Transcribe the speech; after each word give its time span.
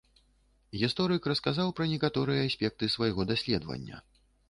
Гісторык 0.83 1.27
расказаў 1.33 1.69
пра 1.81 1.89
некаторыя 1.93 2.49
аспекты 2.49 2.93
свайго 2.97 3.31
даследавання. 3.35 4.07